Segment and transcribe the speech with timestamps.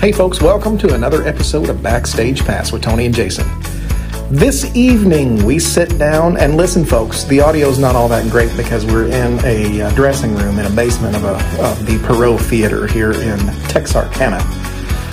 [0.00, 3.46] Hey, folks, welcome to another episode of Backstage Pass with Tony and Jason.
[4.30, 7.24] This evening, we sit down and listen, folks.
[7.24, 10.70] The audio's not all that great because we're in a uh, dressing room in a
[10.74, 13.38] basement of, a, of the Perot Theater here in
[13.68, 14.40] Texarkana.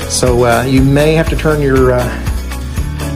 [0.09, 2.27] So uh, you may have to turn your, uh,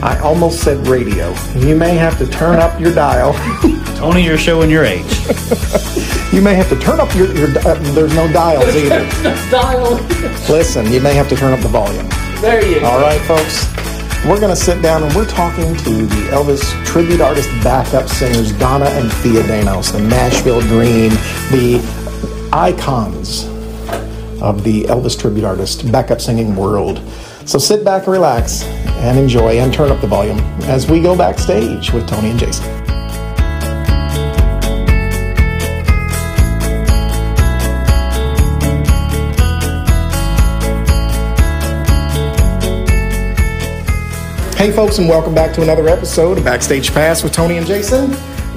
[0.02, 1.32] I almost said radio.
[1.54, 3.32] You may have to turn up your dial.
[3.96, 5.04] Tony, you're showing your age.
[6.32, 9.00] You may have to turn up your, your uh, there's no dials either.
[9.22, 9.94] no Dial.
[10.48, 12.08] Listen, you may have to turn up the volume.
[12.40, 12.86] There you go.
[12.86, 13.66] All right, folks.
[14.24, 18.52] We're going to sit down and we're talking to the Elvis tribute artist backup singers
[18.58, 21.10] Donna and Thea Danos, the Nashville Dream,
[21.50, 21.80] the
[22.52, 23.44] icons
[24.40, 26.98] of the Elvis tribute artist backup singing world.
[27.44, 31.92] So sit back, relax, and enjoy and turn up the volume as we go backstage
[31.92, 32.64] with Tony and Jason.
[44.56, 48.12] Hey, folks, and welcome back to another episode of Backstage Pass with Tony and Jason.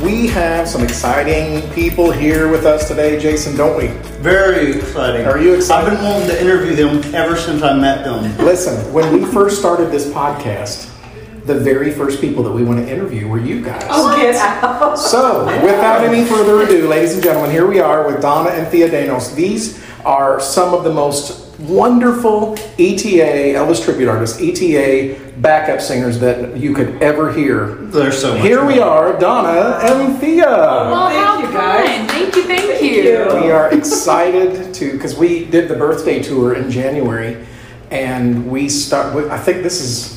[0.05, 3.87] We have some exciting people here with us today, Jason, don't we?
[4.19, 5.25] Very exciting.
[5.25, 5.89] Are you excited?
[5.89, 8.21] I've been wanting to interview them ever since I met them.
[8.37, 10.91] Listen, when we first started this podcast,
[11.45, 13.83] the very first people that we want to interview were you guys.
[13.89, 14.93] Oh, get out.
[14.99, 18.87] So, without any further ado, ladies and gentlemen, here we are with Donna and Thea
[18.87, 19.33] Danos.
[19.33, 26.57] These are some of the most wonderful ETA, Elvis tribute artists, ETA backup singers that
[26.57, 27.75] you could ever hear.
[27.75, 28.41] There's so much.
[28.41, 30.45] Here we are, Donna and Thea.
[30.45, 31.97] Well, Thank how you, guys.
[31.97, 32.07] fun.
[32.07, 33.03] Thank you, thank, Thank you.
[33.03, 33.41] you.
[33.41, 37.45] We are excited to because we did the birthday tour in January,
[37.91, 39.15] and we start.
[39.29, 40.14] I think this is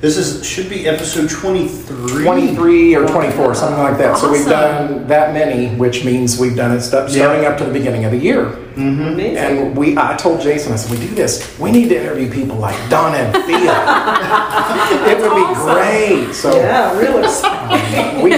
[0.00, 2.22] This is should be episode 23.
[2.24, 4.16] 23 or 24, something like that.
[4.16, 4.50] So we've Awesome.
[4.50, 8.12] done that many, which means we've done it st- starting up to the beginning of
[8.12, 8.46] the year.
[8.76, 9.36] Amazing.
[9.36, 11.58] And we, I told Jason, I said, we do this.
[11.58, 13.56] We need to interview people like Don and Thea.
[15.10, 15.74] it would be awesome.
[15.74, 16.34] great.
[16.34, 17.20] So yeah, really.
[18.24, 18.30] we,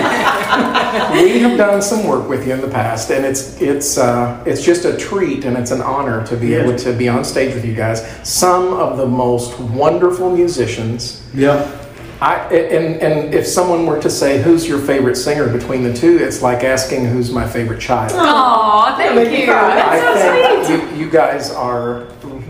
[1.35, 4.65] we have done some work with you in the past, and it's it's uh, it's
[4.65, 6.63] just a treat and it's an honor to be Yeah.
[6.65, 8.05] able to be on stage with you guys.
[8.29, 11.22] Some of the most wonderful musicians.
[11.35, 11.79] Yeah.
[12.21, 16.19] I, and, and if someone were to say who's your favorite singer between the two,
[16.19, 18.13] it's like asking who's my favorite child.
[18.15, 19.47] Aw, thank made me you.
[19.47, 19.75] cry.
[19.75, 20.79] That's so I sweet.
[20.79, 22.05] think you, you guys are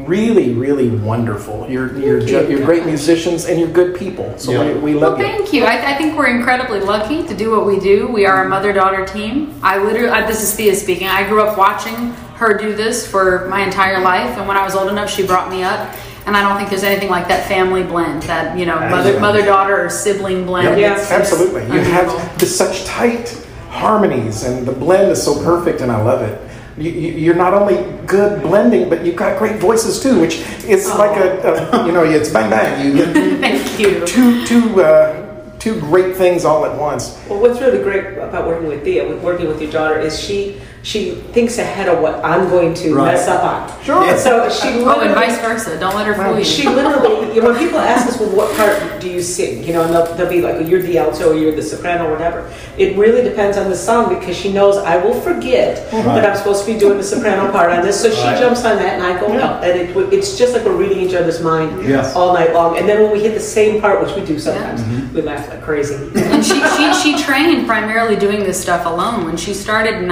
[0.06, 1.66] really, really wonderful.
[1.70, 4.34] You're you're, ju- you're great musicians and you're good people.
[4.36, 4.74] So Yeah.
[4.74, 5.24] we, we Well, you.
[5.24, 5.64] thank you.
[5.64, 8.08] I, I think we're incredibly lucky to do what we do.
[8.08, 9.58] We are a mother-daughter team.
[9.62, 11.08] I literally, I, this is Thea speaking.
[11.08, 14.74] I grew up watching her do this for my entire life, and when I was
[14.74, 15.94] old enough, she brought me up.
[16.26, 19.84] And I don't think there's anything like that family blend, that you know, mother mother-daughter
[19.86, 20.78] or sibling blend.
[20.78, 21.62] Yeah, It's- it's Absolutely.
[21.62, 22.18] You unbelievable.
[22.18, 23.36] have just such tight
[23.70, 26.38] harmonies, and the blend is so perfect, and I love it.
[26.78, 30.88] You, you, you're not only good blending, but you've got great voices too, which is
[30.94, 32.86] like a, a, you know, it's bang bang.
[32.86, 34.06] You get Thank you.
[34.06, 37.18] two, two, uh, two great things all at once.
[37.28, 40.60] Well, what's really great about working with Thea, with working with your daughter, is she
[40.82, 43.12] she thinks ahead of what I'm going to Right.
[43.14, 43.84] mess up on.
[43.84, 44.02] Sure.
[44.04, 45.78] And so she Oh, and literally- vice versa.
[45.78, 46.44] Don't let her fool you.
[46.44, 49.62] She literally, you know, when people ask us, well, what part do you sing?
[49.62, 52.08] You know, and they'll, they'll be like, oh, you're the alto, or you're the soprano,
[52.08, 52.50] or whatever.
[52.78, 56.64] It really depends on the song because she knows I will forget that I'm supposed
[56.66, 58.00] to be doing the soprano part on this.
[58.00, 58.38] So she Right.
[58.38, 59.60] jumps on that, and I go, Yeah.
[59.62, 62.14] and it, it's just like we're reading each other's mind Yes.
[62.16, 62.76] all night long.
[62.76, 65.14] And then when we hit the same part, which we do sometimes, mm-hmm.
[65.14, 65.94] we laugh like crazy.
[66.16, 69.24] And she, she, she trained primarily doing this stuff alone.
[69.24, 70.08] When she started in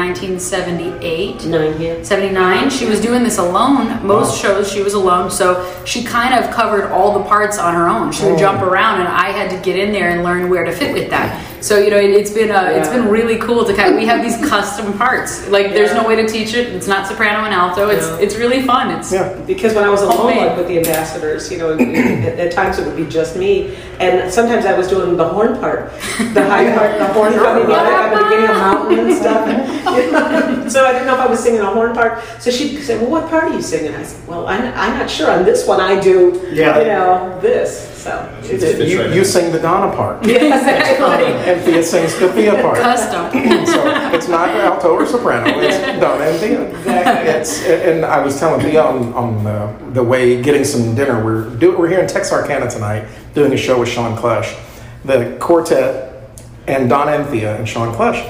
[0.66, 2.08] 1978, Nine hits.
[2.08, 4.06] 79, she was doing this alone.
[4.06, 7.88] Most shows she was alone, so she kind of covered all the parts on her
[7.88, 8.12] own.
[8.12, 8.38] She would oh.
[8.38, 11.10] jump around, and I had to get in there and learn where to fit with
[11.10, 11.49] that.
[11.60, 12.96] So you know, it, it's been uh, it's Yeah.
[12.96, 13.90] been really cool to kind.
[13.92, 15.46] Of, we have these custom parts.
[15.48, 16.68] Like there's no way to teach it.
[16.74, 17.88] It's not soprano and alto.
[17.90, 18.18] It's Yeah.
[18.24, 18.90] it's really fun.
[18.90, 19.28] It's Yeah.
[19.46, 22.86] Because when I was alone, like with the ambassadors, you know, at, at times it
[22.86, 25.90] would be just me, and sometimes I was doing the horn part,
[26.34, 29.44] the high part, the horn coming in at the beginning of mountain and stuff.
[30.70, 32.22] so I didn't know if I was singing a horn part.
[32.40, 35.10] So she'd say, "Well, what part are you singing?" I said, "Well, I'm, I'm not
[35.10, 35.30] sure.
[35.30, 36.78] On this one, I do, Yeah.
[36.78, 41.26] you know, this." So it's It's- You, you sing the Donna part, yeah, exactly.
[41.52, 42.78] and Thea sings the Thea part.
[42.78, 43.30] custom.
[43.66, 45.60] so it's not alto or soprano.
[45.60, 46.62] It's Donna and Thea.
[46.70, 47.30] Exactly.
[47.30, 51.22] It's and I was telling Thea on, on the, the way getting some dinner.
[51.22, 53.04] We're do, we're here in Texarkana tonight
[53.34, 54.58] doing a show with Shawn Klush,
[55.04, 58.24] the quartet, and Donna and Thea and Shawn Klush.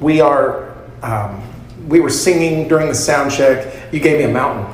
[0.00, 0.68] We are
[1.02, 1.42] um,
[1.88, 3.74] we were singing during the sound check.
[3.90, 4.66] You gave me a mountain.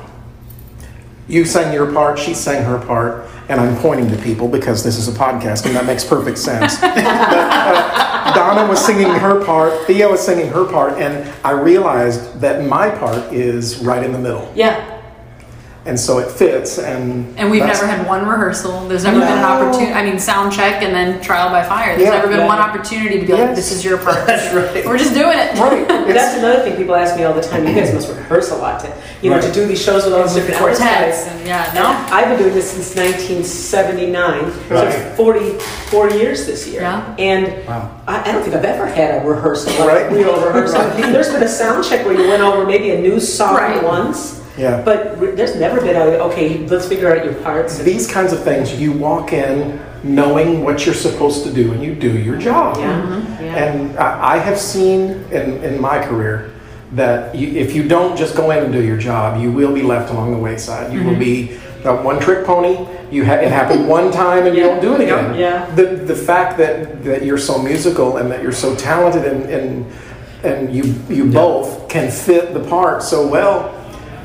[1.29, 2.19] You sang your part.
[2.19, 3.29] She sang her part.
[3.47, 6.77] And I'm pointing to people because this is a podcast, and that makes perfect sense.
[6.81, 12.41] But, uh, Donna was singing her part, Thea was singing her part, and I realized
[12.41, 14.51] that my part is right in the middle.
[14.55, 14.94] Yeah.
[15.85, 16.79] And so it fits.
[16.79, 18.87] And And we've never had one rehearsal.
[18.87, 19.93] There's never been an opportunity.
[19.93, 21.95] I mean, sound check and then trial by fire.
[21.95, 22.47] There's Yeah, never been yeah.
[22.47, 23.39] one opportunity to be Yes.
[23.47, 24.85] like, "This is your part." That's right.
[24.85, 25.57] We're just doing it.
[25.59, 25.87] right.
[26.15, 27.67] That's another thing people ask me all the time.
[27.67, 28.91] You guys must rehearse a lot to,
[29.21, 31.75] you know, to do these shows with all these different Elvis Quartets and yeah, And
[31.75, 32.15] no.
[32.15, 34.87] I've been doing this since 1979, so Right.
[34.87, 36.81] it's 44 years this year.
[36.81, 37.15] Yeah.
[37.19, 37.89] And Wow.
[38.07, 40.11] I, I don't think I've ever had a rehearsal, like Right.
[40.11, 40.81] a real rehearsal.
[41.11, 43.83] There's been a sound check where you went over maybe a new song Right.
[43.83, 44.81] once, Yeah.
[44.83, 47.77] but there's never been a, okay, let's figure out your parts.
[47.79, 51.93] These kinds of things, you walk in knowing what you're supposed to do, and you
[51.95, 52.77] do your job.
[52.77, 53.55] Yeah, yeah.
[53.65, 56.51] And I I have seen in, in my career
[56.93, 59.81] that you, if you don't just go in and do your job, you will be
[59.81, 60.93] left along the wayside.
[60.93, 61.09] You Mm-hmm.
[61.09, 62.87] will be a one trick pony.
[63.11, 65.35] You ha- it happened one time and you don't do it again.
[65.37, 65.65] Yeah.
[65.75, 69.85] The the fact that, that you're so musical and that you're so talented and and,
[70.43, 73.73] and you you both can fit the part so well,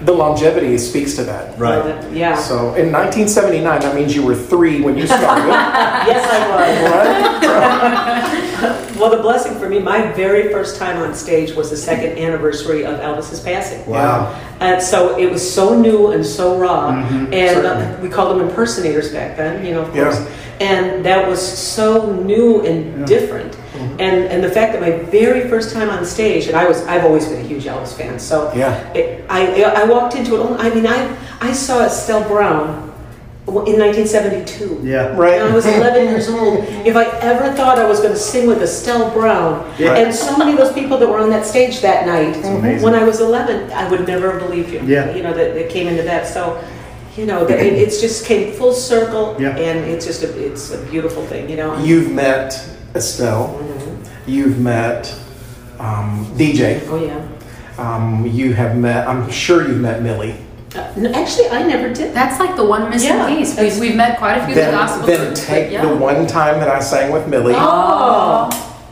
[0.03, 1.59] the longevity speaks to that.
[1.59, 1.85] Right.
[2.13, 2.37] Yeah.
[2.37, 5.49] So in 1979, that means you were three when you started.
[6.11, 7.51] yes, I was.
[8.63, 8.87] right?
[9.01, 12.85] Well, the blessing for me, my very first time on stage was the second anniversary
[12.85, 13.87] of Elvis's passing.
[13.87, 14.39] Wow.
[14.61, 17.33] And so it was so new and so raw, Mm-hmm.
[17.33, 20.03] and uh, we called them impersonators back then, you know, of Yeah.
[20.05, 20.19] course.
[20.61, 23.57] And that was so new and different.
[23.81, 24.01] Mm-hmm.
[24.01, 27.05] And and the fact that my very first time on stage, and I was I've
[27.05, 28.75] always been a huge Elvis fan, so Yeah.
[28.93, 30.61] it, I I walked into it.
[30.61, 32.89] I mean, I I saw Estelle Brown
[33.49, 34.81] in 1972.
[34.85, 35.17] Yeah.
[35.17, 35.41] Right.
[35.41, 36.59] And I was 11 years old.
[36.87, 39.97] If I ever thought I was going to sing with Estelle Brown, Yeah.
[39.97, 42.83] and so many of those people that were on that stage that night, amazing.
[42.85, 44.81] when I was 11, I would never have believed you.
[44.87, 45.13] Yeah.
[45.17, 46.29] You know, that, that came into that.
[46.29, 46.63] So,
[47.17, 49.57] you know, that it, it's just came full circle, Yeah.
[49.57, 51.77] and it's just a, it's a beautiful thing, you know.
[51.83, 52.55] You've met
[52.95, 53.49] Estelle.
[53.49, 54.31] Mm-hmm.
[54.31, 55.15] You've met
[55.79, 56.81] um, DJ.
[56.89, 57.27] oh, yeah.
[57.79, 60.37] Um, you have met, I'm sure you've met Millie.
[60.75, 62.15] Uh, no, actually, I never did.
[62.15, 63.55] That's like the one missing Yeah, piece.
[63.55, 65.85] that's- We've, we've met quite a few of the Then, gospel then groups, take yeah.
[65.87, 68.49] the one time that I sang with Millie, Oh,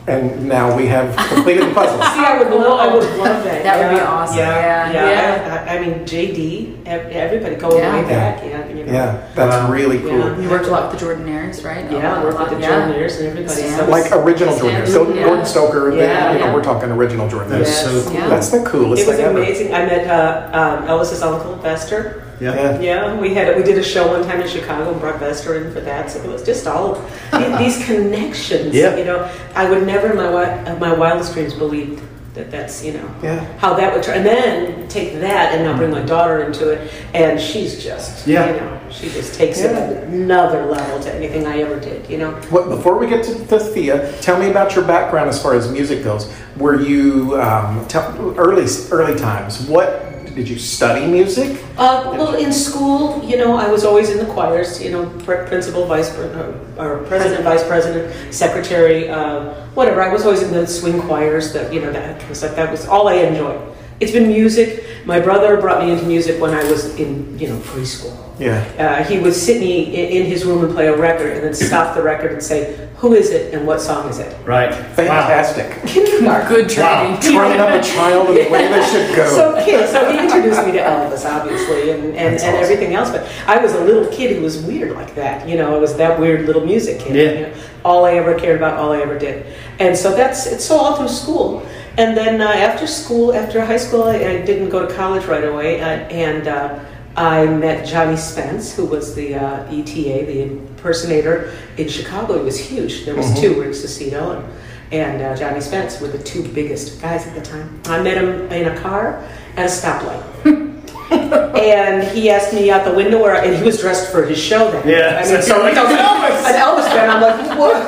[0.09, 1.97] and now we have completed the puzzle.
[2.13, 3.63] see, I would love, I would love that.
[3.63, 4.37] That would be awesome.
[4.37, 5.65] Yeah, Yeah, yeah.
[5.69, 8.01] I, I mean, JD, everybody going Yeah.
[8.01, 8.43] way back.
[8.43, 8.91] Yeah, you know.
[8.91, 9.71] Yeah, that's Wow.
[9.71, 10.17] really cool.
[10.17, 10.39] Yeah.
[10.39, 11.89] You worked a lot with the Jordanaires, right?
[11.91, 12.69] Yeah, I A worked with the yeah.
[12.69, 13.55] Jordanaires and everybody.
[13.61, 13.77] Stan.
[13.79, 14.87] So Like original Stan, Jordan.
[14.91, 15.23] So yeah.
[15.25, 17.49] Gordon Stoker, they- Yeah, you know, we're talking original Jordan.
[17.51, 17.83] That is Yes.
[17.85, 18.13] so cool.
[18.13, 18.27] Yeah.
[18.29, 19.37] That's the coolest It was thing ever.
[19.37, 19.73] amazing.
[19.73, 20.49] I met uh,
[20.81, 22.23] um, Elvis's uncle, Vester.
[22.39, 22.55] Yeah.
[22.55, 22.79] Yeah.
[22.79, 25.71] Yeah, we had we did a show one time in Chicago and brought Vester in
[25.73, 26.09] for that.
[26.09, 26.95] So it was just all
[27.57, 28.73] these connections.
[28.73, 28.95] Yeah.
[28.97, 32.01] You know, I would never in my wi- my wildest dreams believed
[32.35, 33.43] that that's you know Yeah.
[33.57, 34.17] how that would turn.
[34.17, 38.53] And then take that and now bring my daughter into it, and she's just Yeah.
[38.53, 39.77] you know she just takes Yeah.
[39.89, 42.09] it another level to anything I ever did.
[42.09, 42.31] You know.
[42.49, 45.69] What, before we get to, to Thea, tell me about your background as far as
[45.71, 46.31] music goes.
[46.57, 49.61] Were you um, tell, early early times?
[49.67, 50.05] What
[50.39, 51.61] did you study music?
[51.77, 54.81] Uh, well, in school, you know, I was always in the choirs.
[54.81, 60.01] You know, principal, vice, uh, or president, vice president, secretary, uh, whatever.
[60.01, 61.51] I was always in the swing choirs.
[61.51, 62.55] That you know, that kind of stuff.
[62.55, 63.59] That was all I enjoyed.
[63.99, 64.85] It's been music.
[65.05, 68.15] My brother brought me into music when I was in, you know, preschool.
[68.39, 68.63] Yeah.
[68.79, 69.83] Uh, he would sit me
[70.17, 73.13] in his room and play a record, and then stop the record and say, "Who
[73.13, 74.73] is it and what song is it?" Right.
[74.73, 75.85] Fantastic.
[75.85, 76.47] Kindergarten.
[76.47, 77.13] Good training.
[77.13, 77.19] Wow.
[77.19, 79.27] Train up a child in the way they should go.
[79.29, 82.55] So, kid, so he introduced me to Elvis, obviously, and, and, and awesome.
[82.55, 83.09] everything else.
[83.09, 85.47] But I was a little kid who was weird like that.
[85.47, 87.15] You know, I was that weird little music kid.
[87.15, 87.31] Yeah.
[87.31, 89.45] You know, all I ever cared about, all I ever did.
[89.79, 91.65] And so that's it's so all through school.
[91.97, 95.43] And then uh, after school, after high school, I, I didn't go to college right
[95.43, 96.79] away, uh, and uh,
[97.15, 102.35] I met Johnny Spence, who was the uh, ETA, the impersonator in Chicago.
[102.35, 103.05] It was huge.
[103.05, 104.53] There was two, Rick Saucedo and
[104.91, 107.79] and uh, Johnny Spence were the two biggest guys at the time.
[107.85, 109.23] I met him in a car
[109.55, 110.23] at a stoplight.
[111.59, 114.71] and he asked me out the window, where, and he was dressed for his show
[114.71, 114.87] then.
[114.87, 115.21] Yeah.
[115.23, 116.49] I mean, so like, I Elvis.
[116.49, 117.09] an Elvis fan.
[117.09, 117.85] I'm like, what?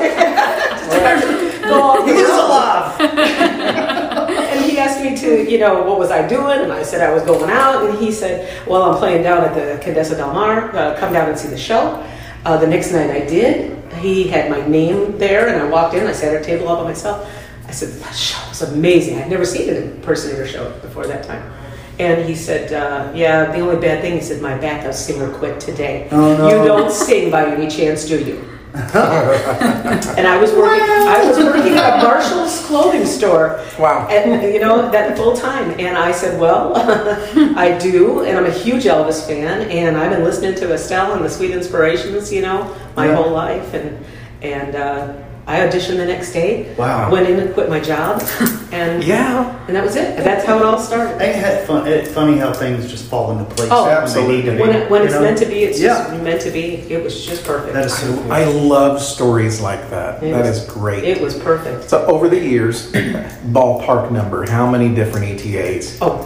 [1.64, 3.00] Go on, He is alive.
[3.02, 6.60] and he asked me to, you know, what was I doing?
[6.62, 7.90] And I said I was going out.
[7.90, 10.76] And he said, well, I'm playing down at the Condesa del Mar.
[10.76, 12.06] Uh, come down and see the show.
[12.46, 13.78] Uh, the next night I did.
[13.96, 16.08] He had my name there, and I walked in.
[16.08, 17.30] I sat at a table all by myself.
[17.68, 19.20] I said, that show was amazing.
[19.20, 21.52] I'd never seen an impersonator show before that time.
[22.00, 25.60] And he said, uh, yeah, the only bad thing, he said, my backup singer quit
[25.60, 26.08] today.
[26.12, 26.48] Oh, no.
[26.48, 28.51] You don't sing by any chance, do you?
[30.18, 30.82] and I was working.
[30.90, 33.64] I was working at a Marshall's clothing store.
[33.78, 34.08] Wow.
[34.10, 35.72] And you know that full time.
[35.78, 36.74] And I said, well,
[37.58, 41.26] I do, and I'm a huge Elvis fan, and I've been listening to Estelle and
[41.26, 43.16] the Sweet Inspirations, you know, my Yeah.
[43.16, 44.06] whole life, and
[44.42, 45.14] and uh,
[45.48, 46.74] I auditioned the next day.
[46.76, 47.12] Wow.
[47.12, 48.22] Went in and quit my job,
[48.72, 49.58] and Yeah.
[49.68, 50.16] and that was it.
[50.18, 51.20] And that's how it all started.
[51.22, 51.88] Ain't it fun?
[51.88, 53.70] It's funny how things just fall into place.
[53.72, 54.36] Oh, absolutely.
[54.38, 55.22] need to be, When, it, when you it's know?
[55.24, 55.98] meant to be, it's Yeah.
[56.10, 56.76] just meant to be.
[56.90, 57.74] It was just perfect.
[57.74, 58.32] That is so cool.
[58.32, 60.22] I love stories like that.
[60.24, 61.04] It That was- is great.
[61.04, 61.90] It was perfect.
[61.90, 62.92] so over the years,
[63.52, 65.98] ballpark number, how many different ETAs?
[66.02, 66.18] Oh,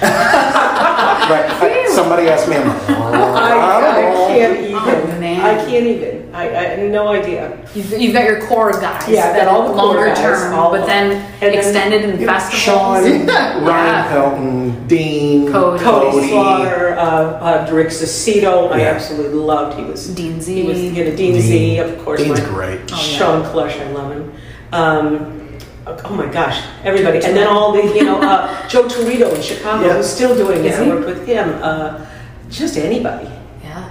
[0.00, 1.46] Right.
[1.48, 4.26] I- somebody asked me, I'm like, I, I oh.
[4.28, 4.99] can't even.
[5.40, 5.58] Oh, man.
[5.58, 6.34] I can't even.
[6.34, 7.58] I, I have no idea.
[7.74, 9.08] You've, you've got your core guys.
[9.08, 11.18] Yeah, that all the longer guys, term, all but then them.
[11.34, 12.60] And then- extended in you know, festivals.
[12.62, 14.08] Shawn, Ryan Yeah.
[14.08, 15.82] Pelton, Dean, Cody.
[15.82, 19.78] Cody Slaughter, uh, uh, Rick Saucedo, I absolutely loved.
[19.78, 20.54] He was Dean Z.
[20.54, 22.22] He was you know, Dean, Z, of course.
[22.22, 22.80] Dean's my- great.
[22.92, 23.18] Oh, yeah.
[23.18, 24.32] Shawn Klush, I love him.
[24.72, 29.42] Um, oh my gosh, everybody, and then all the you know uh, Joe Tirrito in
[29.42, 29.96] Chicago, Yeah.
[29.96, 30.66] who's still doing it.
[30.66, 31.58] Is I worked with him.
[31.60, 32.06] Uh,
[32.50, 33.28] just anybody.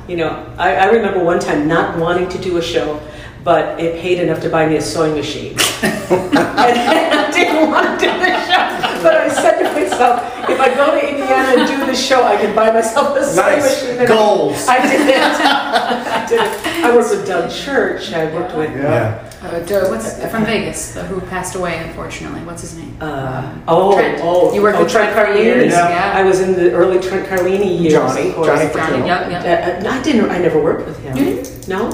[0.10, 3.00] You know, I, I remember one time not wanting to do a show,
[3.44, 5.52] but it paid enough to buy me a sewing machine.
[5.84, 10.74] and I didn't want to do the show, but I said to myself, if I
[10.74, 13.84] go to Indiana and do the show, I can buy myself a sewing Nice.
[13.84, 14.00] machine.
[14.00, 14.68] And Goals.
[14.68, 15.16] I did it.
[15.22, 16.86] I did it.
[16.86, 18.12] I worked with Doug Church.
[18.12, 18.72] I worked with.
[18.72, 19.29] Yeah.
[19.42, 20.98] Uh, Joe- what's from Vegas?
[20.98, 22.42] uh, Who passed away unfortunately?
[22.42, 22.94] What's his name?
[23.00, 24.20] Uh, oh, Trent.
[24.22, 25.44] oh, You worked oh, with Trent for Carlini.
[25.44, 25.90] years, Yeah.
[25.90, 26.20] yeah.
[26.20, 27.94] I was in the early Trent Carlini years.
[27.94, 28.48] Johnny, of course.
[28.48, 29.06] Johnny Johnny, Paterno.
[29.06, 29.84] yep, yep.
[29.84, 30.30] Uh, uh, I didn't.
[30.30, 31.16] I never worked with him.
[31.16, 31.88] You No.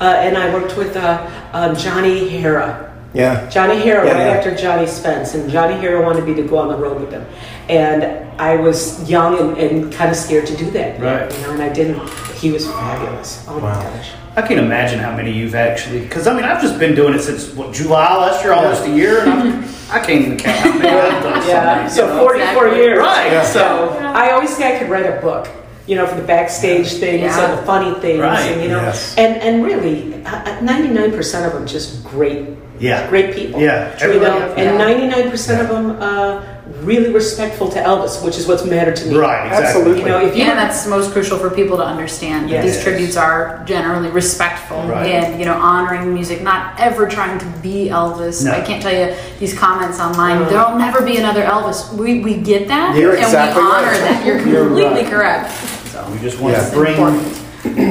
[0.00, 2.92] Uh, and I worked with uh, um, Johnny Hera.
[3.14, 3.48] Yeah.
[3.48, 4.36] Johnny Hera, Yeah, right yeah.
[4.36, 7.24] after Johnny Spence, and Johnny Hera wanted me to go on the road with him,
[7.68, 8.04] and
[8.40, 10.98] I was young and, and kind of scared to do that.
[11.00, 11.30] Right.
[11.34, 12.00] You know, and I didn't.
[12.36, 13.44] He was fabulous.
[13.48, 13.76] Oh Wow.
[13.76, 14.12] my gosh.
[14.34, 16.00] I can't imagine how many you've actually.
[16.00, 18.90] Because I mean, I've just been doing it since what July last year, almost a
[18.90, 21.48] year, and I'm, I can't even count how many I've done.
[21.48, 21.86] Yeah.
[21.88, 22.18] so So you know?
[22.20, 22.78] 44 Exactly.
[22.82, 22.98] years.
[22.98, 23.32] Right.
[23.32, 23.44] Yeah.
[23.44, 25.48] So I always say I could write a book,
[25.86, 27.50] you know, for the backstage things Yeah.
[27.50, 28.40] and the funny things, Right.
[28.40, 29.14] and you know, Yes.
[29.18, 30.14] and and really,
[30.62, 32.48] ninety nine percent of them just great,
[32.80, 33.06] Yeah.
[33.10, 33.60] great people.
[33.60, 33.92] Yeah.
[34.00, 34.84] you know, Everybody- and Yeah.
[34.86, 36.40] ninety nine percent of them uh,
[36.82, 39.16] really respectful to Elvis, which is what's mattered to me.
[39.16, 39.46] Right.
[39.46, 39.66] Exactly.
[39.66, 40.02] Absolutely.
[40.02, 42.46] You know, if you Yeah, that's most crucial for people to understand.
[42.46, 42.64] that Yes.
[42.64, 45.06] These tributes are generally respectful Right.
[45.06, 48.44] and you know honoring music, not ever trying to be Elvis.
[48.44, 48.52] No.
[48.52, 50.40] I can't tell you these comments online.
[50.40, 50.48] No.
[50.50, 51.92] There'll never be another Elvis.
[51.92, 54.00] We we get that, You're and exactly we honor right.
[54.00, 54.26] that.
[54.26, 55.10] You're You're completely right.
[55.10, 55.50] correct.
[55.92, 56.68] So We just want Yeah.
[56.70, 57.38] to bring Important.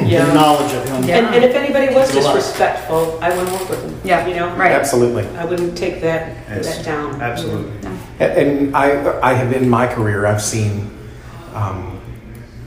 [0.06, 0.26] Yeah.
[0.26, 1.02] the knowledge of him.
[1.04, 1.16] Yeah.
[1.18, 3.94] And, and if anybody was disrespectful, I wouldn't work with them.
[4.04, 4.72] Yeah, You know, right.
[4.72, 5.24] Absolutely.
[5.38, 6.76] I wouldn't take that Yes.
[6.76, 7.22] that down.
[7.22, 7.72] Absolutely.
[7.86, 10.90] And- And I, I have in my career, I've seen
[11.54, 12.00] um,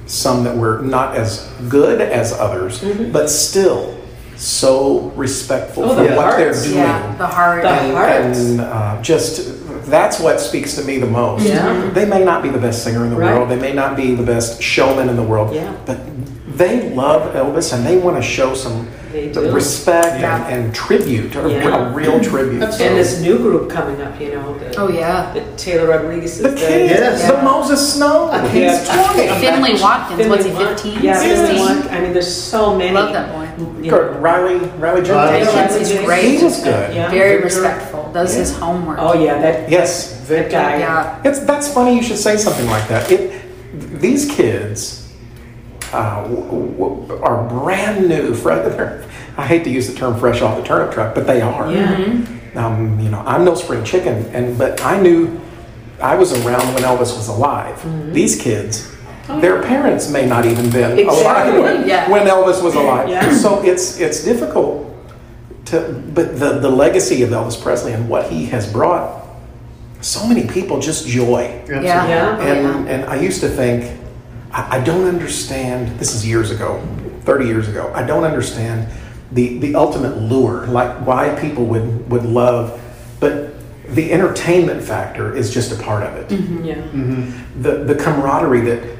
[0.06, 3.96] some that were not as good as others, but still
[4.36, 6.76] so respectful Oh, for the what they're doing.
[6.76, 7.62] Yeah, the heart.
[7.64, 8.40] The and, hearts.
[8.40, 11.46] and, uh, just that's what speaks to me the most.
[11.48, 11.90] Yeah.
[11.92, 13.34] They may not be the best singer in the Right.
[13.34, 13.50] world.
[13.50, 15.54] They may not be the best showman in the world.
[15.56, 15.74] Yeah.
[15.86, 16.00] But
[16.58, 19.52] they love Elvis and they want to show some They do.
[19.52, 20.46] respect Yeah.
[20.48, 21.90] and, and tribute, a, Yeah.
[21.90, 22.62] a real tribute.
[22.64, 25.32] And this new group coming up, you know, the, Oh yeah.
[25.34, 26.38] the Taylor Rodriguez.
[26.40, 27.26] The kid, Yes.
[27.32, 28.30] the Moses Snow.
[28.52, 29.14] He's Yeah.
[29.14, 29.28] 20.
[29.40, 30.28] Finley Watkins.
[30.28, 30.52] What's he?
[30.52, 31.02] Finley Watt- 15?
[31.02, 31.60] Yeah, Finley 16?
[31.78, 32.92] Watt- I mean, there's so many.
[32.92, 33.48] Love that boy.
[33.82, 34.02] you know.
[34.20, 35.10] Riley, Riley Jones.
[35.32, 35.78] Riley That Jones.
[35.78, 36.38] kid's He great.
[36.40, 36.94] He was good.
[36.94, 37.10] Yeah.
[37.10, 37.46] Very Victor.
[37.46, 38.12] respectful.
[38.14, 38.98] Does his homework.
[39.00, 40.18] Oh yeah, that Yes.
[40.28, 40.80] that guy.
[40.80, 41.16] Yeah.
[41.24, 43.10] It's, that's funny you should say something like that.
[43.12, 43.32] It,
[44.02, 45.05] these kids
[45.94, 48.34] uh, w- w- are brand new.
[48.42, 49.04] fre- they're-
[49.38, 51.70] I hate to use the term fresh off the turnip truck, but they are.
[51.72, 52.26] Yeah.
[52.56, 55.42] Um, you know, I'm no spring chicken, and but I knew
[56.02, 58.14] I was around when Elvis was alive.
[58.14, 58.90] These kids,
[59.28, 61.58] their parents may not even been Exactly.
[61.58, 62.10] alive when, Yeah.
[62.14, 63.10] when Elvis was alive.
[63.10, 63.34] Yeah.
[63.34, 64.90] So it's it's difficult
[65.66, 69.26] to, but the the legacy of Elvis Presley and what he has brought
[70.00, 71.62] so many people just joy.
[71.68, 71.82] Yeah.
[71.82, 72.40] Yeah.
[72.40, 74.00] And and I used to think,
[74.56, 76.00] I, I don't understand.
[76.00, 76.82] This is years ago,
[77.22, 77.92] thirty years ago.
[77.94, 78.92] I don't understand
[79.32, 82.82] the the ultimate lure, like why people would would love,
[83.20, 83.54] but
[83.90, 86.30] the entertainment factor is just a part of it.
[86.30, 86.76] Mm-hmm, yeah.
[86.76, 87.62] Mm-hmm.
[87.62, 88.95] The the camaraderie that.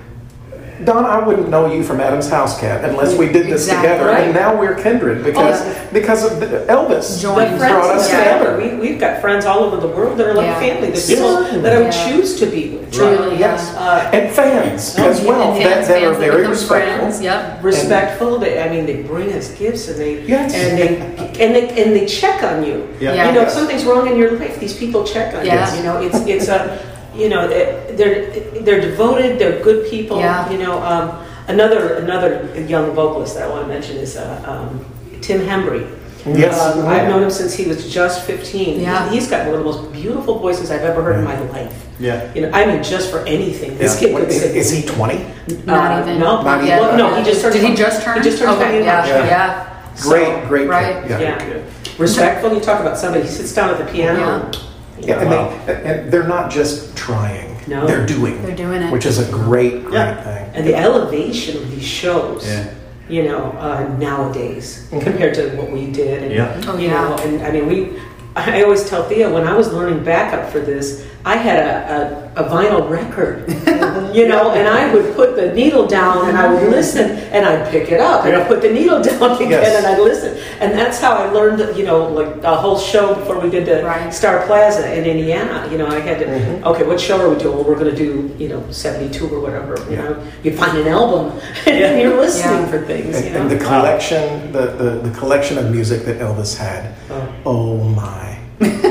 [0.84, 3.90] Don, I wouldn't know you from Adam's House Cat unless we did this Exactly.
[3.90, 4.24] together, Right.
[4.26, 5.74] and now we're kindred because Oh.
[5.94, 6.34] because of
[6.68, 7.58] Elvis Joined.
[7.58, 8.58] Brought us that we have, together.
[8.82, 10.60] we, we've got friends all over the world that are like Yeah.
[10.60, 10.88] family.
[10.90, 11.20] There's Yes.
[11.20, 12.08] people that I would Yeah.
[12.08, 12.92] choose to be with.
[12.92, 16.98] Truly, Yes, Uh, and fans as well and that, Fans, are very become respectful.
[17.00, 17.22] friends.
[17.22, 17.42] Yep.
[17.64, 18.38] respectful.
[18.40, 20.54] They, I mean, they bring us gifts and they Yes.
[20.54, 20.88] and they
[21.40, 22.84] and they and they check on you.
[23.00, 23.14] Yeah.
[23.14, 23.28] Yeah.
[23.30, 25.70] You know, if something's wrong in your life, these people check on Yeah.
[25.72, 25.78] you.
[25.78, 26.78] You know, it's it's a
[27.16, 29.40] you know they're they're devoted.
[29.40, 30.20] They're good people.
[30.20, 30.50] Yeah.
[30.50, 34.86] You know, um, another another young vocalist that I want to mention is uh, um,
[35.22, 35.92] Tim Hembry.
[36.26, 36.60] Yes.
[36.60, 38.80] Um, I've known him since he was just 15.
[38.82, 39.08] Yeah.
[39.12, 41.86] He's got one of the most beautiful voices I've ever heard in my life.
[42.00, 42.34] Yeah.
[42.34, 44.08] You know, I mean, just for anything, this Yeah.
[44.08, 45.24] kid What- could is, is he 20?
[45.66, 46.20] Not Uh, even.
[46.20, 46.82] No, Not yet.
[46.82, 47.54] Well, no, he just turned.
[47.54, 47.78] Did he 20.
[47.78, 48.18] just turn?
[48.18, 48.64] He just turned okay.
[48.64, 49.06] 20 in Yeah.
[49.06, 49.66] Yeah.
[50.02, 50.68] Great, great.
[50.68, 51.04] Right.
[51.08, 51.22] kid.
[51.22, 51.44] Yeah.
[52.00, 52.54] respectful.
[52.56, 54.50] You talk about somebody who sits down at the piano.
[55.06, 55.32] Yeah, and,
[55.68, 57.86] they, and they're not just trying; No.
[57.86, 58.92] they're doing, They're doing it.
[58.92, 60.24] which is a great, great Yeah.
[60.24, 60.52] thing.
[60.56, 62.66] And the elevation of these shows, Yeah.
[63.08, 66.24] you know, uh, nowadays compared to what we did.
[66.24, 66.62] And, Yeah.
[66.68, 66.94] Oh, you yeah.
[67.10, 68.00] know, and I mean, we.
[68.38, 72.46] I always tell Thea when I was learning backup for this, I had a, a,
[72.46, 73.50] a vinyl record,
[74.16, 77.72] you know, and I would put the needle down and I would listen and I'd
[77.72, 79.76] pick it up and I'd put the needle down again Yes.
[79.78, 80.38] and I'd listen.
[80.62, 83.84] And that's how I learned, you know, like a whole show before we did the
[83.84, 84.14] Right.
[84.14, 85.68] Star Plaza in Indiana.
[85.72, 86.64] You know, I had to, Mm-hmm.
[86.68, 87.56] okay, what show are we doing?
[87.56, 89.76] Well, we're going to do, you know, 72 or whatever.
[89.90, 92.68] You know, you find an album and you're listening Yeah.
[92.70, 93.42] for things, And, you know.
[93.42, 96.94] and the collection, the, the, the collection of music that Elvis had,
[97.48, 98.35] oh my.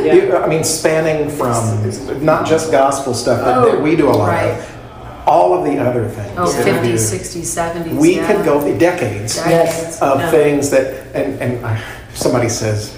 [0.05, 0.15] Yeah.
[0.15, 4.29] You- I mean, spanning from not just gospel stuff that, that we do a lot
[4.29, 4.51] right.
[4.51, 4.71] of,
[5.27, 6.33] all of the other things.
[6.37, 7.41] Oh, that we 50s, do.
[7.41, 7.97] 60s, 70s.
[7.99, 8.27] We yeah.
[8.27, 10.01] could go decades Yes.
[10.03, 10.31] of Yeah.
[10.31, 11.83] things that, and, and
[12.15, 12.95] somebody says,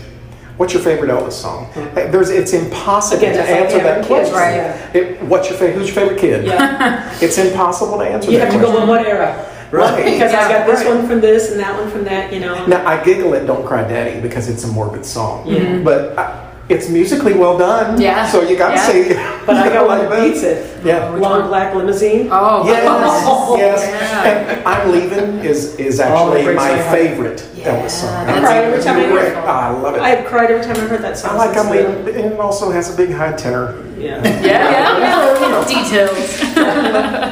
[0.56, 1.70] What's your favorite Elvis song?
[1.94, 4.64] There's, it's impossible Again, to answer having that kids, question.
[4.64, 4.96] right.
[4.96, 5.76] It, what's your favorite?
[5.76, 6.46] Who's your favorite kid?
[6.46, 7.12] Yeah.
[7.20, 8.30] It's impossible to answer that.
[8.30, 8.32] question.
[8.32, 8.82] You have to go question.
[8.82, 9.52] in what era?
[9.70, 10.04] Right.
[10.12, 10.94] Because I got this Right.
[10.96, 12.64] one from this and that one from that, you know.
[12.66, 15.78] Now I giggle at "Don't Cry Daddy" because it's a morbid song, Yeah.
[15.84, 18.00] but uh, it's musically well done.
[18.00, 18.26] Yeah.
[18.28, 18.86] So you got to Yeah.
[18.86, 19.42] say.
[19.46, 20.84] But I got one like that beats it.
[20.84, 21.10] Yeah.
[21.10, 22.28] Long black limousine.
[22.30, 22.84] Oh, Yes,
[23.26, 23.82] Oh, yes.
[23.86, 24.24] yeah.
[24.24, 28.14] And I'm leaving is is Oh, actually breaks my my favorite Yeah, Elvis song.
[28.28, 29.32] I'm I cry every time I hear great.
[29.32, 29.36] it.
[29.38, 30.00] Ah, I love it.
[30.02, 31.30] I have cried every time I heard that song.
[31.32, 32.04] I like since how then.
[32.04, 33.82] we, it also has a big high tenor.
[33.96, 34.22] Yeah.
[34.24, 35.64] Yeah, yeah, yeah.
[35.76, 36.40] Details.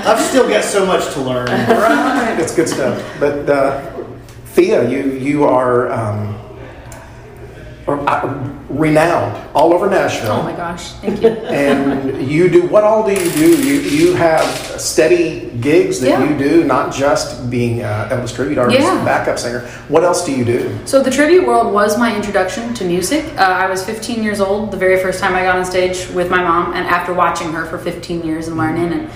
[0.06, 1.46] I've still got so much to learn.
[1.48, 3.02] Right, it's good stuff.
[3.20, 3.80] But uh,
[4.54, 6.34] Thea, you you are um,
[7.86, 10.32] or, uh, renowned all over Nashville.
[10.32, 11.28] Oh my gosh, thank you.
[11.64, 13.62] and you do what all do you do?
[13.62, 14.44] You you have
[14.80, 16.28] steady gigs that Yeah.
[16.28, 19.04] you do, not just being uh, Elvis tribute artist, Yeah.
[19.04, 19.60] backup singer.
[19.88, 20.76] What else do you do?
[20.84, 23.24] So the tribute world was my introduction to music.
[23.38, 26.30] Uh, I was 15 years old the very first time I got on stage with
[26.30, 29.10] my mom, and after watching her for 15 years and learning, and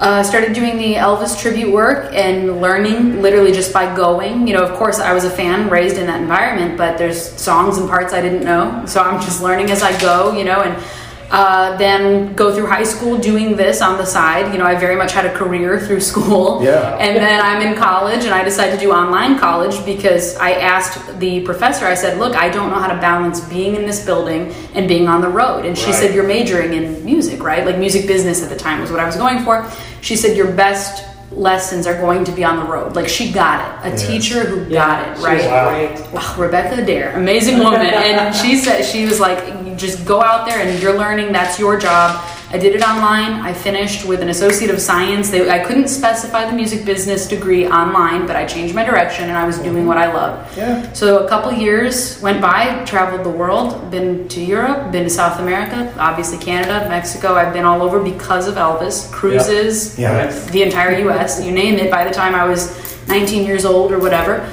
[0.00, 4.46] uh, started doing the Elvis tribute work and learning literally just by going.
[4.46, 7.78] You know, of course, I was a fan, raised in that environment, but there's songs
[7.78, 10.36] and parts I didn't know, so I'm just learning as I go.
[10.36, 10.82] You know, and
[11.30, 14.52] uh, then go through high school doing this on the side.
[14.52, 16.62] You know, I very much had a career through school.
[16.62, 16.96] Yeah.
[16.98, 21.18] And then I'm in college and I decided to do online college because I asked
[21.18, 24.52] the professor, I said, Look, I don't know how to balance being in this building
[24.74, 25.64] and being on the road.
[25.64, 25.94] And she Right.
[25.96, 27.66] said, You're majoring in music, right?
[27.66, 29.68] Like music business at the time was what I was going for.
[30.02, 31.04] She said, Your best
[31.36, 32.96] lessons are going to be on the road.
[32.96, 33.88] Like she got it.
[33.88, 34.06] A Yes.
[34.06, 35.36] teacher who Yeah, got it, she right?
[35.36, 35.68] was Wow.
[35.70, 36.12] great.
[36.12, 37.80] Wow, Rebecca Dare, amazing woman.
[37.82, 41.78] and she said, she was like, just go out there and you're learning, that's your
[41.78, 42.24] job.
[42.56, 43.32] I did it online.
[43.42, 45.28] I finished with an Associate of Science.
[45.28, 49.36] They, I couldn't specify the music business degree online, but I changed my direction and
[49.36, 50.56] I was doing what I loved.
[50.56, 50.90] Yeah.
[50.94, 55.38] So a couple years went by, traveled the world, been to Europe, been to South
[55.38, 57.34] America, obviously Canada, Mexico.
[57.34, 59.12] I've been all over because of Elvis.
[59.12, 60.30] Cruises, Yeah.
[60.52, 62.72] the entire US, you name it, by the time I was
[63.06, 64.50] 19 years old or whatever.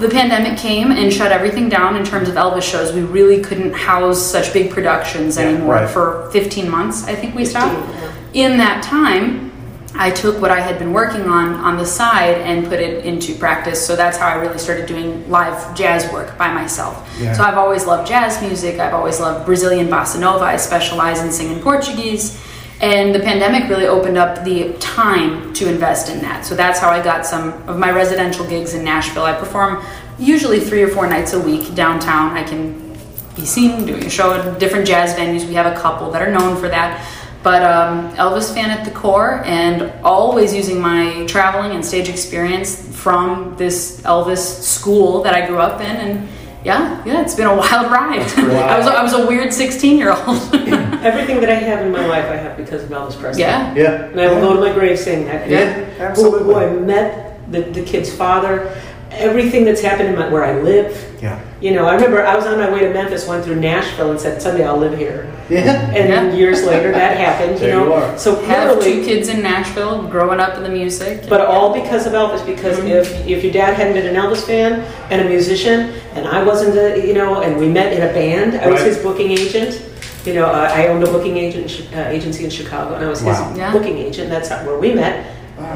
[0.00, 2.92] The pandemic came and shut everything down in terms of Elvis shows.
[2.92, 5.90] We really couldn't house such big productions anymore right.
[5.90, 8.14] for 15 months, I think we 15, stopped.
[8.32, 9.48] In that time,
[9.94, 13.34] I took what I had been working on on the side and put it into
[13.34, 13.84] practice.
[13.84, 17.08] So that's how I really started doing live jazz work by myself.
[17.18, 17.32] Yeah.
[17.32, 18.78] So I've always loved jazz music.
[18.78, 20.44] I've always loved Brazilian bossa nova.
[20.44, 22.40] I specialize in singing Portuguese.
[22.80, 26.44] And the pandemic really opened up the time to invest in that.
[26.44, 29.24] So that's how I got some of my residential gigs in Nashville.
[29.24, 29.84] I perform
[30.18, 32.36] usually three or four nights a week downtown.
[32.36, 32.96] I can
[33.34, 35.46] be seen doing a show at different jazz venues.
[35.46, 37.04] We have a couple that are known for that.
[37.42, 42.96] But um, Elvis fan at the core, and always using my traveling and stage experience
[42.96, 45.86] from this Elvis school that I grew up in.
[45.86, 46.28] And
[46.64, 48.20] yeah, yeah, it's been a wild ride.
[48.36, 50.38] I was I was a weird sixteen year old.
[50.98, 53.42] Everything that I have in my life, I have because of Elvis Presley.
[53.42, 54.04] yeah, Yeah.
[54.06, 55.48] And I will go to my grave saying that.
[55.48, 56.38] Yeah, And absolutely.
[56.40, 58.74] Who, who I met, the, the kid's father,
[59.10, 61.04] everything that's happened in my, where I live.
[61.22, 61.40] Yeah.
[61.60, 64.20] You know, I remember I was on my way to Memphis, went through Nashville, and
[64.20, 65.90] said, "Someday I'll live here." Yeah.
[65.90, 66.32] And Yeah.
[66.32, 67.54] years later, that happened.
[67.54, 68.18] You There know, you are.
[68.18, 71.24] so have two kids in Nashville, growing up in the music.
[71.28, 72.44] but all because of Elvis.
[72.46, 76.42] Because if if your dad hadn't been an Elvis fan and a musician, and I
[76.44, 78.88] wasn't, a, you know, and we met in a band, I was Right.
[78.88, 79.80] his booking agent.
[80.24, 83.08] You know, uh, I owned a booking agent in uh, agency in Chicago, and I
[83.08, 83.48] was Wow.
[83.48, 83.72] his Yeah.
[83.72, 84.28] booking agent.
[84.30, 85.24] That's where we met.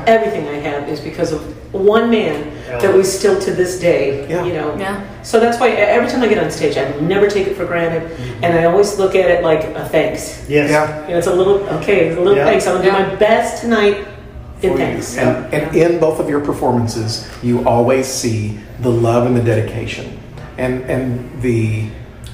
[0.06, 1.40] Everything I have is because of
[1.72, 4.44] one man that we still to this day, Yeah.
[4.44, 4.74] you know.
[4.78, 5.02] Yeah.
[5.22, 8.10] So that's why every time I get on stage, I never take it for granted,
[8.10, 8.44] mm-hmm.
[8.44, 10.48] and I always look at it like a thanks.
[10.48, 10.70] Yes.
[10.70, 11.02] Yeah.
[11.04, 12.44] You know, it's a little okay, it's a little Yeah.
[12.46, 12.66] thanks.
[12.66, 13.04] I'm gonna Yeah.
[13.04, 14.06] do my best tonight
[14.62, 15.16] in thanks.
[15.16, 15.44] Yeah.
[15.52, 20.18] And, and in both of your performances, you always see the love and the dedication,
[20.58, 21.86] and and the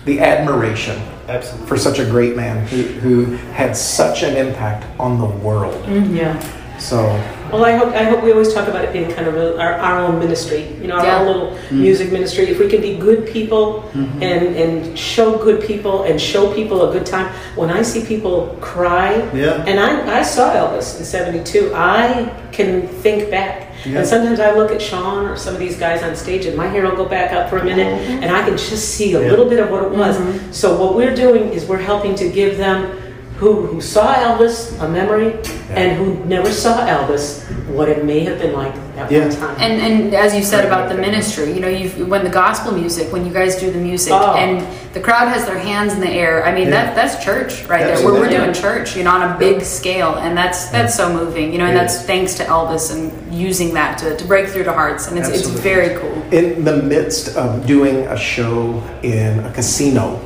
[0.05, 1.67] the admiration Absolutely.
[1.67, 5.83] for such a great man who, who had such an impact on the world.
[5.85, 6.17] Mm-hmm.
[6.17, 6.79] Yeah.
[6.79, 7.09] So
[7.53, 9.73] Well, I hope I hope we always talk about it being kind of a, our,
[9.75, 11.19] our own ministry, you know, our Yeah.
[11.21, 11.73] own little mm.
[11.73, 12.45] music ministry.
[12.49, 14.23] If we can be good people mm-hmm.
[14.23, 17.33] and and show good people and show people a good time.
[17.57, 19.65] When I see people cry, Yeah.
[19.67, 23.65] and I, I saw Elvis in '72, I can think back.
[23.85, 23.99] Yeah.
[23.99, 26.67] And sometimes I look at Shawn or some of these guys on stage, and my
[26.67, 28.23] hair will go back up for a minute, mm-hmm.
[28.23, 29.31] and I can just see a Yeah.
[29.31, 30.19] little bit of what it was.
[30.19, 30.53] Mm-hmm.
[30.53, 32.91] So what we're doing is we're helping to give them
[33.39, 35.33] who, who saw Elvis a memory
[35.71, 39.29] and who never saw Elvis what it may have been like at Yeah.
[39.29, 39.57] one time.
[39.61, 43.13] And and as you said about the ministry, you know, you when the gospel music,
[43.13, 44.35] when you guys do the music, Oh.
[44.35, 46.45] and the crowd has their hands in the air.
[46.45, 46.87] I mean, Yeah.
[46.87, 47.97] that that's church right there.
[48.05, 48.39] Where we're Absolutely.
[48.39, 51.53] doing church, you know, on a big scale, and that's that's so moving.
[51.53, 54.65] You know, and It that's thanks to Elvis and using that to, to break through
[54.65, 56.17] to hearts, and it's it's very cool.
[56.33, 60.19] in the midst of doing a show in a casino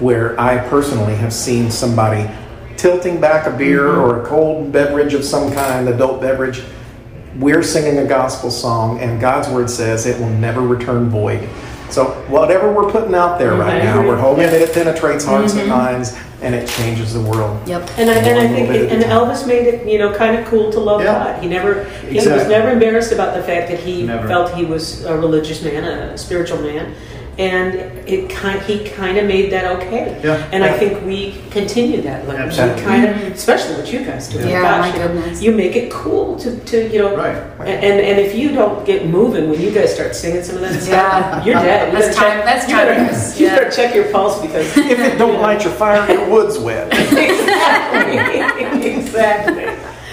[0.00, 2.28] where I personally have seen somebody
[2.76, 4.00] tilting back a beer mm-hmm.
[4.00, 6.62] or a cold beverage of some kind, adult beverage,
[7.38, 11.48] we're singing a gospel song, and God's word says it will never return void.
[11.90, 13.60] So, whatever we're putting out there mm-hmm.
[13.60, 15.70] right I now, we're hoping that it penetrates hearts and mm-hmm.
[15.70, 17.66] minds and it changes the world.
[17.66, 17.90] Yep.
[17.96, 19.10] And I, and I think, little bit and time.
[19.10, 21.32] Elvis made it, you know, kind of cool to love Yeah.
[21.32, 21.42] God.
[21.42, 24.28] He never, he was never embarrassed about the fact that he Never.
[24.28, 26.94] felt he was a religious man, a spiritual man,
[27.38, 27.74] and
[28.08, 30.18] it kind, he kind of made that okay.
[30.24, 30.48] Yeah.
[30.52, 32.76] And I think we continue that, like Absolutely.
[32.76, 34.38] we kind of, especially what you guys do.
[34.38, 35.42] Yeah, Gosh, my you goodness.
[35.42, 37.36] You make it cool to, to you know, Right.
[37.60, 40.62] And, and and if you don't get moving when you guys start singing some of
[40.62, 41.44] that stuff, Yeah.
[41.44, 41.92] you're dead.
[41.92, 43.38] You That's better time- that's you better- timeless.
[43.40, 43.56] You Yeah.
[43.58, 46.88] better check your pulse because If it don't light your fire, your wood's wet.
[46.92, 49.64] exactly, exactly.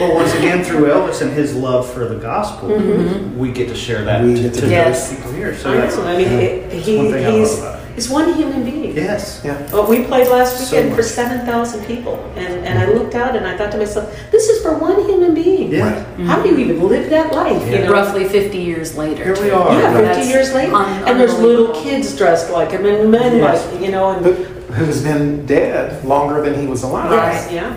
[0.07, 3.37] Well, once again, through Elvis and his love for the gospel, mm-hmm.
[3.37, 5.09] we get to share that We to, get to to Yes.
[5.09, 5.55] those people here.
[5.55, 6.05] So I that's know.
[6.07, 7.95] I mean, it, he, one thing I he's love about it.
[7.95, 8.95] he's one human being.
[8.95, 9.41] yes.
[9.43, 9.71] Yeah.
[9.71, 13.35] Well, we played last So weekend for seven thousand people, and, and I looked out
[13.35, 15.71] and I thought to myself, this is for one human being.
[15.71, 16.03] Yeah.
[16.03, 16.25] Mm-hmm.
[16.27, 17.65] How do you even live that life?
[17.71, 17.91] You know?
[17.91, 19.23] Roughly 50 years later.
[19.23, 19.71] Here we are.
[19.73, 19.93] Yeah, Right.
[19.93, 23.71] fifty That's years later, un- and there's little kids dressed like him and men Yes.
[23.71, 24.31] like you know, and Who,
[24.73, 27.11] who's been dead longer than he was alive.
[27.11, 27.75] yes, yeah.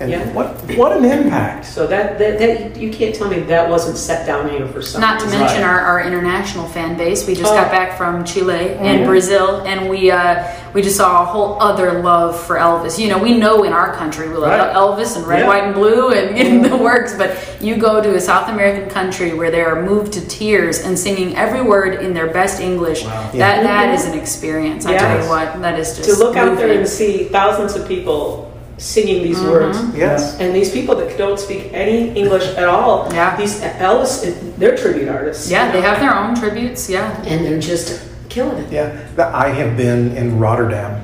[0.00, 0.32] And Yeah.
[0.32, 1.64] what, what an impact.
[1.64, 5.00] So that, that that you can't tell me that wasn't set down here for something.
[5.00, 5.70] Not to mention Right.
[5.70, 7.26] our, our international fan base.
[7.26, 7.56] We just Oh.
[7.56, 9.06] got back from Chile and mm-hmm.
[9.06, 12.96] Brazil, and we uh, we just saw a whole other love for Elvis.
[12.98, 14.72] You know, we know in our country we love Right.
[14.72, 15.48] Elvis and red, Yeah.
[15.48, 16.84] white, and blue, and in the mm-hmm.
[16.84, 17.16] works.
[17.16, 20.96] But you go to a South American country where they are moved to tears and
[20.96, 23.04] singing every word in their best English.
[23.04, 23.30] Wow.
[23.32, 23.94] That that mm-hmm.
[23.94, 24.86] is an experience.
[24.86, 25.24] I tell Yes.
[25.24, 26.78] you what, that is just to look out there moving.
[26.78, 28.47] and see thousands of people
[28.78, 29.50] singing these Mm-hmm.
[29.50, 29.78] words.
[29.96, 30.38] Yes.
[30.40, 33.36] And these people that don't speak any English at all, Yeah.
[33.36, 34.24] these Elvis,
[34.56, 35.50] they're tribute artists.
[35.50, 36.88] Yeah, they have their own tributes.
[36.88, 37.10] Yeah.
[37.26, 38.70] and they're just killing it.
[38.72, 38.96] Yeah,
[39.34, 41.00] I have been in Rotterdam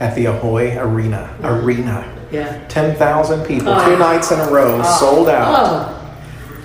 [0.00, 1.28] at the Ahoy Arena.
[1.42, 2.04] Arena.
[2.30, 2.58] Yeah.
[2.68, 3.88] 10,000 people, Oh.
[3.88, 5.98] two nights in a row, sold out, Oh,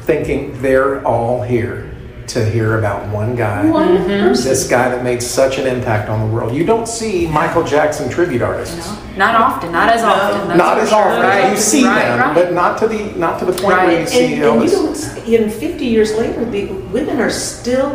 [0.02, 1.91] thinking they're all here
[2.34, 3.70] to hear about one guy.
[3.70, 4.34] one Mm-hmm.
[4.34, 6.56] This guy that made such an impact on the world.
[6.56, 8.88] You don't see Michael Jackson tribute artists.
[8.88, 8.98] No.
[9.18, 10.48] Not often, not as often.
[10.48, 10.98] that's Not as sure.
[10.98, 11.22] often.
[11.22, 12.36] Right, You see right, them, right.
[12.36, 15.16] but not to the not to the point where you And, see and you Elvis.
[15.16, 17.92] don't, in 50 years later, the women are still,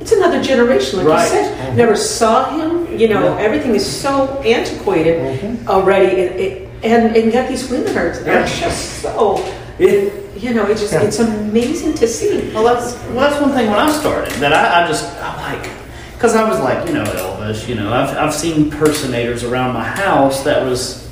[0.00, 1.76] it's another generation, like you said.
[1.76, 3.40] Never saw him, you know, Yeah.
[3.44, 6.06] everything is so antiquated already.
[6.06, 9.44] It, it, and, and yet these women are, are just so,
[9.78, 11.02] It, you know, it just, Yeah.
[11.02, 12.50] it's amazing to see.
[12.54, 15.70] Well, that's well, that's one thing when I started that I, I just I'm like,
[16.14, 19.84] because I was like, you know, Elvis, you know, I've I've seen impersonators around my
[19.84, 21.08] house that was,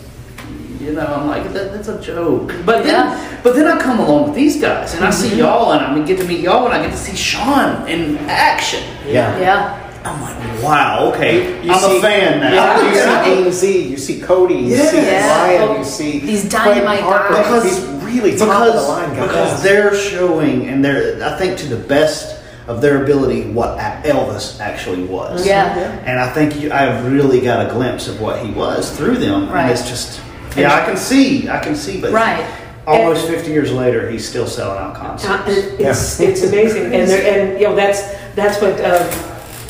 [0.80, 2.54] you know, I'm like that, that's a joke.
[2.64, 3.40] But then, Yeah.
[3.42, 5.38] but then I come along with these guys and I see mm-hmm.
[5.40, 8.16] y'all and I mean, get to meet y'all and I get to see Shawn in
[8.28, 8.82] action.
[9.06, 9.38] yeah.
[9.38, 9.84] Yeah.
[10.04, 12.54] I'm like, wow, okay, You I'm see- a fan now.
[12.54, 13.50] Yeah, you You know?
[13.50, 15.28] see AMZ, you see Cody, you see Yes.
[15.28, 17.62] Ryan, you oh, see These Clayton dynamite Harper, guys.
[17.64, 19.26] Because- these really top of the because, line guys.
[19.28, 24.60] because they're showing and they're I think to the best of their ability what Elvis
[24.60, 25.46] actually was.
[25.46, 25.74] Yeah.
[26.04, 29.48] And I think you, I've really got a glimpse of what he was through them,
[29.50, 29.62] Right.
[29.62, 30.20] and it's just
[30.56, 32.44] yeah, I can see, I can see, but Right.
[32.86, 35.48] almost 50 years later, he's still selling out Uh, concerts.
[35.56, 38.02] it- It's, it's amazing, and there, and you know that's
[38.34, 39.04] that's what uh,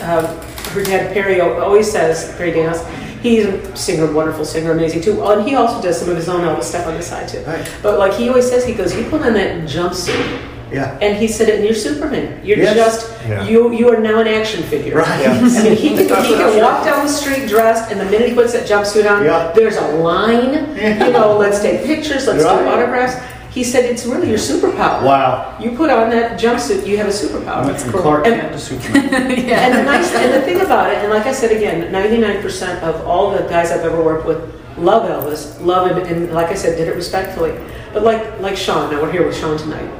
[0.03, 0.27] uh,
[0.73, 2.35] her dad Perry always says.
[2.37, 2.85] Perry Danos,
[3.23, 5.21] he's a singer, wonderful singer, amazing too.
[5.21, 7.41] Oh, and he also does some of his own Elvis stuff on the side too.
[7.43, 7.69] Right.
[7.83, 11.27] But like he always says, he goes, "You put on that jumpsuit." Yeah, And he
[11.29, 12.41] said, it, "And you're Superman.
[12.45, 12.77] You're Yes.
[12.77, 13.43] just Yeah.
[13.49, 13.73] you.
[13.73, 15.21] You are now an action figure." right.
[15.23, 15.33] Yeah.
[15.33, 18.35] I mean, he can, he can walk down the street dressed, and the minute he
[18.35, 19.51] puts that jumpsuit on, Yeah.
[19.55, 20.67] there's a line.
[20.79, 22.63] You know, let's take pictures, let's Right.
[22.65, 23.17] do autographs.
[23.51, 25.03] He said it's really your superpower.
[25.03, 25.57] Wow.
[25.59, 27.65] You put on that jumpsuit, you have a superpower.
[27.67, 29.05] Went from Clark And- Kent to Superman.
[29.15, 32.83] And the nice, and the thing about it, and like I said again, ninety-nine percent
[32.85, 34.39] of all the guys I've ever worked with
[34.77, 37.53] love Elvis, love him, and like I said, did it respectfully.
[37.93, 39.91] But like like Shawn, now we're here with Shawn tonight.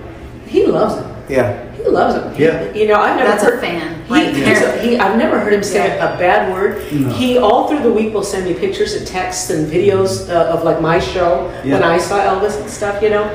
[0.47, 1.09] He loves him.
[1.29, 1.73] Yeah.
[1.73, 2.35] He loves him.
[2.35, 2.73] He- Yeah.
[2.75, 4.79] you know, I've never That's a fan He, right there.
[4.83, 6.15] he, I've never heard him say Yeah.
[6.15, 6.81] a bad word.
[6.93, 7.09] No.
[7.11, 10.65] He all through the week will send me pictures and texts and videos uh, of
[10.65, 13.03] like my show when I saw Elvis and stuff.
[13.03, 13.29] You know,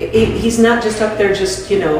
[0.00, 1.98] He- he's not just up there just you know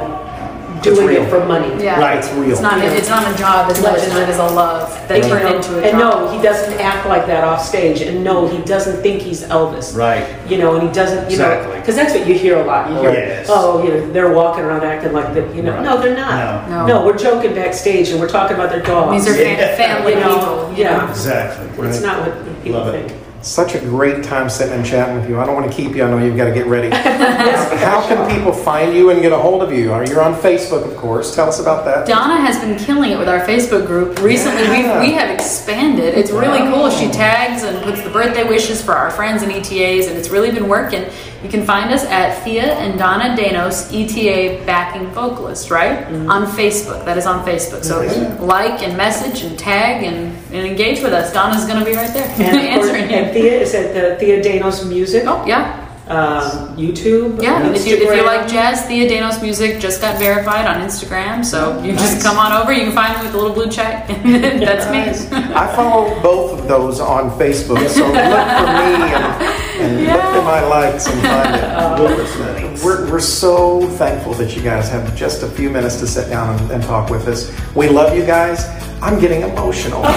[0.85, 1.23] doing real.
[1.23, 1.83] it for money.
[1.83, 1.99] Yeah.
[1.99, 2.19] Right.
[2.19, 2.51] It's real.
[2.53, 2.79] It's not.
[2.79, 5.55] A, it's not a job as much as it is a love that And, turned
[5.55, 5.85] into a job.
[5.91, 8.01] and no, he doesn't act like that off stage.
[8.03, 9.97] And no, he doesn't think he's Elvis.
[9.97, 10.25] Right.
[10.51, 11.79] You know, and he doesn't, you know, Exactly.
[11.81, 12.91] because that's what you hear a lot.
[12.91, 13.47] You hear, Yes.
[13.49, 15.55] oh, you know, they're walking around acting like that.
[15.55, 15.83] You know, Right.
[15.83, 16.69] no, they're not.
[16.69, 16.87] No.
[16.87, 19.25] No, we're joking backstage and we're talking about their dogs.
[19.25, 19.77] These are Yeah.
[19.77, 20.73] family You know, people.
[20.77, 20.99] you yeah.
[20.99, 21.09] know.
[21.09, 21.89] Exactly.
[21.89, 23.13] It's not what people Love it.
[23.45, 25.39] Such a great time sitting and chatting with you.
[25.39, 26.03] I don't want to keep you.
[26.03, 26.89] I know you've got to get ready.
[26.97, 29.81] How can people find you and get a hold of you?
[29.81, 31.35] You're you on Facebook, of course?
[31.35, 32.07] Tell us about that.
[32.07, 34.19] Donna has been killing it with our Facebook group.
[34.23, 34.99] Recently, Yeah.
[34.99, 35.84] we have expanded.
[36.05, 36.91] It's really cool.
[36.91, 40.51] She tags and puts the birthday wishes for our friends and ETAs, and it's really
[40.51, 41.05] been working.
[41.43, 46.07] You can find us at Thea and Donna Danos, ETA backing vocalist, right?
[46.07, 46.31] Mm-hmm.
[46.31, 47.05] On Facebook.
[47.05, 47.85] That is on Facebook.
[47.85, 48.01] So
[48.43, 51.33] like and message and tag and, and engage with us.
[51.33, 53.33] Donna's going to be right there And, answering and.
[53.33, 55.84] Thea is at the Thea Danos Music, Oh, yeah.
[56.09, 60.19] Um, YouTube, Yeah, and if you, if you like jazz, Thea Danos Music just got
[60.19, 62.73] verified on Instagram, so you just come on over.
[62.73, 64.07] You can find me with a little blue check.
[64.25, 65.35] That's me.
[65.55, 70.43] I follow both of those on Facebook, so look for me and, and look for
[70.43, 71.61] my likes and find
[72.01, 72.07] oh.
[72.09, 72.85] it.
[72.85, 76.59] We're, we're so thankful that you guys have just a few minutes to sit down
[76.59, 77.53] and, and talk with us.
[77.75, 78.67] We love you guys.
[79.03, 80.03] I'm getting emotional.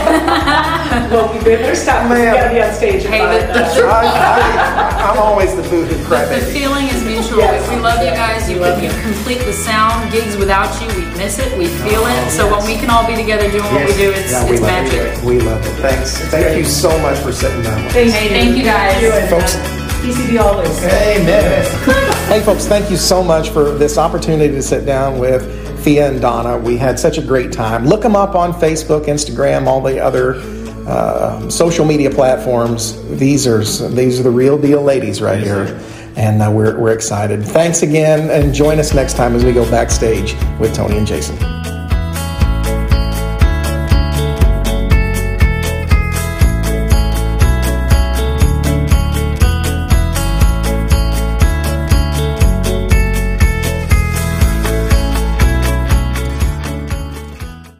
[1.07, 2.09] Well, you better stop.
[2.09, 2.19] Man.
[2.19, 3.03] You gotta be on stage.
[3.03, 3.75] Hey, about the- it.
[3.75, 6.51] the- I, am always the boo-hoo The crybaby.
[6.77, 7.39] Feeling is mutual.
[7.39, 7.67] Yes.
[7.73, 8.47] We love you guys.
[8.47, 9.01] You, love you you.
[9.01, 10.11] complete the sound.
[10.11, 11.57] Gigs without you, we miss it.
[11.57, 12.29] We feel it.
[12.29, 14.61] So when we can all be together doing what we do, it's, Yeah, we it's
[14.61, 14.93] magic.
[15.17, 15.23] it.
[15.25, 15.71] We love it.
[15.81, 16.19] Thanks.
[16.29, 17.93] Thank you so much for sitting down with us.
[17.93, 19.03] Thank Hey, thank you guys.
[19.03, 19.55] and, Folks.
[19.55, 20.83] uh, TCB always.
[20.83, 22.03] Amen.
[22.27, 25.41] Hey, folks, thank you so much for this opportunity to sit down with
[25.83, 26.57] Thea and Donna.
[26.57, 27.87] We had such a great time.
[27.87, 30.35] Look them up on Facebook, Instagram, all the other
[30.85, 33.01] uh, social media platforms.
[33.17, 35.79] These are these are the real deal ladies right here,
[36.17, 37.45] and uh, we're, we're excited.
[37.45, 41.56] Thanks again, and join us next time as we go backstage with Tony and Jason.